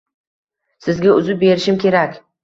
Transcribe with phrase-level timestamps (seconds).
[0.85, 2.17] Sizga uzib berishim kerak.